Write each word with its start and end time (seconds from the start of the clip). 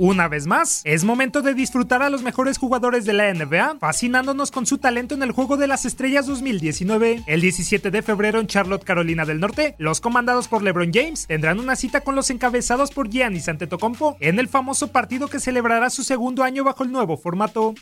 Una 0.00 0.28
vez 0.28 0.46
más, 0.46 0.80
es 0.84 1.02
momento 1.02 1.42
de 1.42 1.54
disfrutar 1.54 2.04
a 2.04 2.08
los 2.08 2.22
mejores 2.22 2.56
jugadores 2.56 3.04
de 3.04 3.14
la 3.14 3.34
NBA, 3.34 3.78
fascinándonos 3.80 4.52
con 4.52 4.64
su 4.64 4.78
talento 4.78 5.16
en 5.16 5.24
el 5.24 5.32
Juego 5.32 5.56
de 5.56 5.66
las 5.66 5.84
Estrellas 5.84 6.24
2019. 6.26 7.24
El 7.26 7.40
17 7.40 7.90
de 7.90 8.02
febrero 8.02 8.38
en 8.38 8.46
Charlotte, 8.46 8.84
Carolina 8.84 9.24
del 9.24 9.40
Norte, 9.40 9.74
los 9.78 10.00
comandados 10.00 10.46
por 10.46 10.62
LeBron 10.62 10.92
James 10.94 11.26
tendrán 11.26 11.58
una 11.58 11.74
cita 11.74 12.02
con 12.02 12.14
los 12.14 12.30
encabezados 12.30 12.92
por 12.92 13.10
Giannis 13.10 13.48
Antetokounmpo 13.48 14.16
en 14.20 14.38
el 14.38 14.46
famoso 14.46 14.92
partido 14.92 15.26
que 15.26 15.40
celebrará 15.40 15.90
su 15.90 16.04
segundo 16.04 16.44
año 16.44 16.62
bajo 16.62 16.84
el 16.84 16.92
nuevo 16.92 17.16
formato. 17.16 17.74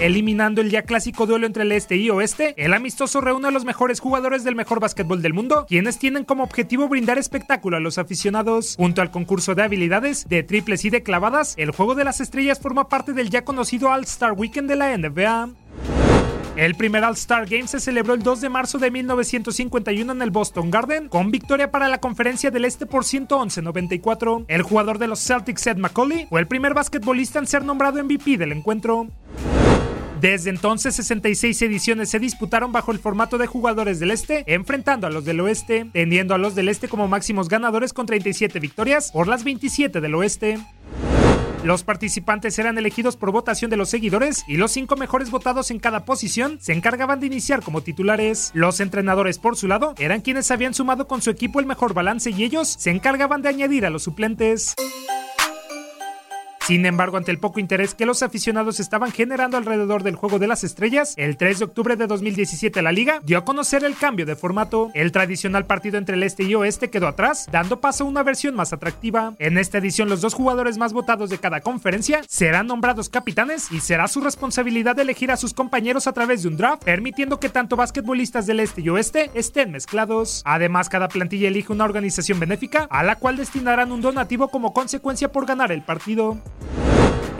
Eliminando 0.00 0.62
el 0.62 0.70
ya 0.70 0.80
clásico 0.80 1.26
duelo 1.26 1.46
entre 1.46 1.62
el 1.62 1.72
este 1.72 1.96
y 1.96 2.08
oeste, 2.08 2.54
el 2.56 2.72
amistoso 2.72 3.20
reúne 3.20 3.48
a 3.48 3.50
los 3.50 3.66
mejores 3.66 4.00
jugadores 4.00 4.44
del 4.44 4.56
mejor 4.56 4.80
básquetbol 4.80 5.20
del 5.20 5.34
mundo, 5.34 5.66
quienes 5.68 5.98
tienen 5.98 6.24
como 6.24 6.42
objetivo 6.42 6.88
brindar 6.88 7.18
espectáculo 7.18 7.76
a 7.76 7.80
los 7.80 7.98
aficionados. 7.98 8.76
Junto 8.78 9.02
al 9.02 9.10
concurso 9.10 9.54
de 9.54 9.62
habilidades, 9.62 10.26
de 10.26 10.42
triples 10.42 10.86
y 10.86 10.90
de 10.90 11.02
clavadas, 11.02 11.52
el 11.58 11.72
juego 11.72 11.94
de 11.94 12.04
las 12.04 12.22
estrellas 12.22 12.60
forma 12.60 12.88
parte 12.88 13.12
del 13.12 13.28
ya 13.28 13.44
conocido 13.44 13.90
All-Star 13.90 14.32
Weekend 14.32 14.70
de 14.70 14.76
la 14.76 14.96
NBA. 14.96 15.50
El 16.56 16.74
primer 16.74 17.04
All-Star 17.04 17.46
Game 17.46 17.68
se 17.68 17.78
celebró 17.78 18.12
el 18.12 18.22
2 18.22 18.40
de 18.40 18.48
marzo 18.48 18.78
de 18.78 18.90
1951 18.90 20.12
en 20.12 20.20
el 20.20 20.30
Boston 20.30 20.70
Garden, 20.70 21.08
con 21.08 21.30
victoria 21.30 21.70
para 21.70 21.88
la 21.88 22.00
Conferencia 22.00 22.50
del 22.50 22.64
Este 22.64 22.86
por 22.86 23.04
111-94. 23.04 24.44
El 24.48 24.62
jugador 24.62 24.98
de 24.98 25.06
los 25.06 25.20
Celtics, 25.20 25.66
Ed 25.68 25.76
McCauley, 25.76 26.26
fue 26.28 26.40
el 26.40 26.48
primer 26.48 26.74
basquetbolista 26.74 27.38
en 27.38 27.46
ser 27.46 27.64
nombrado 27.64 28.02
MVP 28.02 28.36
del 28.36 28.52
encuentro. 28.52 29.08
Desde 30.20 30.50
entonces, 30.50 30.94
66 30.96 31.62
ediciones 31.62 32.10
se 32.10 32.18
disputaron 32.18 32.72
bajo 32.72 32.92
el 32.92 32.98
formato 32.98 33.38
de 33.38 33.46
jugadores 33.46 34.00
del 34.00 34.10
Este, 34.10 34.44
enfrentando 34.46 35.06
a 35.06 35.10
los 35.10 35.24
del 35.24 35.40
Oeste, 35.40 35.86
teniendo 35.92 36.34
a 36.34 36.38
los 36.38 36.54
del 36.54 36.68
Este 36.68 36.88
como 36.88 37.08
máximos 37.08 37.48
ganadores 37.48 37.94
con 37.94 38.04
37 38.04 38.60
victorias 38.60 39.12
por 39.12 39.28
las 39.28 39.44
27 39.44 40.00
del 40.02 40.14
Oeste. 40.14 40.58
Los 41.64 41.84
participantes 41.84 42.58
eran 42.58 42.76
elegidos 42.76 43.16
por 43.16 43.32
votación 43.32 43.70
de 43.70 43.76
los 43.78 43.88
seguidores 43.88 44.44
y 44.46 44.56
los 44.56 44.72
cinco 44.72 44.96
mejores 44.96 45.30
votados 45.30 45.70
en 45.70 45.78
cada 45.78 46.04
posición 46.04 46.58
se 46.60 46.72
encargaban 46.72 47.20
de 47.20 47.26
iniciar 47.26 47.62
como 47.62 47.82
titulares. 47.82 48.50
Los 48.54 48.80
entrenadores, 48.80 49.38
por 49.38 49.56
su 49.56 49.68
lado, 49.68 49.94
eran 49.98 50.20
quienes 50.20 50.50
habían 50.50 50.74
sumado 50.74 51.06
con 51.06 51.22
su 51.22 51.30
equipo 51.30 51.60
el 51.60 51.66
mejor 51.66 51.94
balance 51.94 52.30
y 52.30 52.44
ellos 52.44 52.68
se 52.78 52.90
encargaban 52.90 53.42
de 53.42 53.50
añadir 53.50 53.86
a 53.86 53.90
los 53.90 54.02
suplentes. 54.02 54.74
Sin 56.70 56.86
embargo, 56.86 57.16
ante 57.16 57.32
el 57.32 57.40
poco 57.40 57.58
interés 57.58 57.96
que 57.96 58.06
los 58.06 58.22
aficionados 58.22 58.78
estaban 58.78 59.10
generando 59.10 59.56
alrededor 59.56 60.04
del 60.04 60.14
juego 60.14 60.38
de 60.38 60.46
las 60.46 60.62
estrellas, 60.62 61.14
el 61.16 61.36
3 61.36 61.58
de 61.58 61.64
octubre 61.64 61.96
de 61.96 62.06
2017 62.06 62.80
la 62.80 62.92
liga 62.92 63.18
dio 63.24 63.38
a 63.38 63.44
conocer 63.44 63.82
el 63.82 63.96
cambio 63.96 64.24
de 64.24 64.36
formato. 64.36 64.92
El 64.94 65.10
tradicional 65.10 65.66
partido 65.66 65.98
entre 65.98 66.14
el 66.14 66.22
este 66.22 66.44
y 66.44 66.54
oeste 66.54 66.88
quedó 66.88 67.08
atrás, 67.08 67.48
dando 67.50 67.80
paso 67.80 68.04
a 68.04 68.06
una 68.06 68.22
versión 68.22 68.54
más 68.54 68.72
atractiva. 68.72 69.34
En 69.40 69.58
esta 69.58 69.78
edición, 69.78 70.08
los 70.08 70.20
dos 70.20 70.32
jugadores 70.32 70.78
más 70.78 70.92
votados 70.92 71.28
de 71.28 71.38
cada 71.38 71.60
conferencia 71.60 72.20
serán 72.28 72.68
nombrados 72.68 73.08
capitanes 73.08 73.72
y 73.72 73.80
será 73.80 74.06
su 74.06 74.20
responsabilidad 74.20 74.96
elegir 75.00 75.32
a 75.32 75.36
sus 75.36 75.54
compañeros 75.54 76.06
a 76.06 76.12
través 76.12 76.42
de 76.42 76.50
un 76.50 76.56
draft, 76.56 76.84
permitiendo 76.84 77.40
que 77.40 77.48
tanto 77.48 77.74
basquetbolistas 77.74 78.46
del 78.46 78.60
este 78.60 78.80
y 78.82 78.90
oeste 78.90 79.32
estén 79.34 79.72
mezclados. 79.72 80.40
Además, 80.44 80.88
cada 80.88 81.08
plantilla 81.08 81.48
elige 81.48 81.72
una 81.72 81.82
organización 81.82 82.38
benéfica 82.38 82.86
a 82.90 83.02
la 83.02 83.16
cual 83.16 83.38
destinarán 83.38 83.90
un 83.90 84.02
donativo 84.02 84.46
como 84.46 84.72
consecuencia 84.72 85.32
por 85.32 85.46
ganar 85.46 85.72
el 85.72 85.82
partido. 85.82 86.38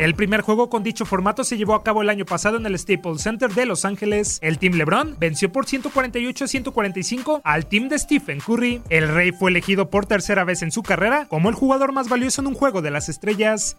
El 0.01 0.15
primer 0.15 0.41
juego 0.41 0.71
con 0.71 0.83
dicho 0.83 1.05
formato 1.05 1.45
se 1.45 1.59
llevó 1.59 1.75
a 1.75 1.85
cabo 1.85 2.01
el 2.01 2.09
año 2.09 2.25
pasado 2.25 2.57
en 2.57 2.65
el 2.65 2.79
Staples 2.79 3.21
Center 3.21 3.53
de 3.53 3.67
Los 3.67 3.85
Ángeles. 3.85 4.39
El 4.41 4.59
Team 4.59 4.73
LeBron 4.73 5.15
venció 5.21 5.53
por 5.53 5.67
148 5.67 6.43
a 6.43 6.49
145 6.49 7.43
al 7.45 7.67
team 7.67 7.91
de 7.91 7.99
Stephen 7.99 8.41
Curry. 8.41 8.81
El 8.89 9.09
Rey 9.09 9.31
fue 9.31 9.51
elegido 9.51 9.91
por 9.91 10.07
tercera 10.07 10.45
vez 10.45 10.63
en 10.63 10.73
su 10.73 10.83
carrera 10.83 11.27
como 11.29 11.51
el 11.51 11.55
jugador 11.55 11.93
más 11.93 12.09
valioso 12.09 12.41
en 12.41 12.47
un 12.47 12.55
juego 12.55 12.81
de 12.81 12.91
las 12.91 13.11
estrellas. 13.11 13.77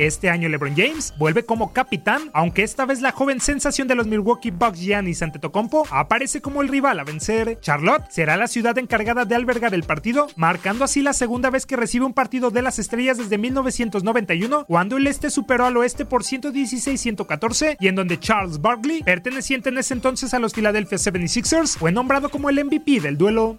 Este 0.00 0.30
año 0.30 0.48
LeBron 0.48 0.74
James 0.74 1.12
vuelve 1.18 1.44
como 1.44 1.74
capitán, 1.74 2.30
aunque 2.32 2.62
esta 2.62 2.86
vez 2.86 3.02
la 3.02 3.12
joven 3.12 3.38
sensación 3.38 3.86
de 3.86 3.94
los 3.94 4.06
Milwaukee 4.06 4.50
Bucks 4.50 4.80
Giannis 4.80 5.20
Antetokounmpo 5.20 5.86
aparece 5.90 6.40
como 6.40 6.62
el 6.62 6.68
rival 6.68 6.98
a 6.98 7.04
vencer. 7.04 7.60
Charlotte 7.60 8.08
será 8.08 8.38
la 8.38 8.48
ciudad 8.48 8.78
encargada 8.78 9.26
de 9.26 9.34
albergar 9.34 9.74
el 9.74 9.82
partido, 9.82 10.28
marcando 10.36 10.84
así 10.84 11.02
la 11.02 11.12
segunda 11.12 11.50
vez 11.50 11.66
que 11.66 11.76
recibe 11.76 12.06
un 12.06 12.14
partido 12.14 12.50
de 12.50 12.62
las 12.62 12.78
estrellas 12.78 13.18
desde 13.18 13.36
1991, 13.36 14.64
cuando 14.64 14.96
el 14.96 15.06
este 15.06 15.28
superó 15.28 15.66
al 15.66 15.76
oeste 15.76 16.06
por 16.06 16.22
116-114 16.22 17.76
y 17.78 17.88
en 17.88 17.94
donde 17.94 18.18
Charles 18.18 18.62
Barkley, 18.62 19.02
perteneciente 19.02 19.68
en 19.68 19.76
ese 19.76 19.92
entonces 19.92 20.32
a 20.32 20.38
los 20.38 20.54
Philadelphia 20.54 20.96
76ers, 20.96 21.76
fue 21.76 21.92
nombrado 21.92 22.30
como 22.30 22.48
el 22.48 22.64
MVP 22.64 23.00
del 23.00 23.18
duelo. 23.18 23.58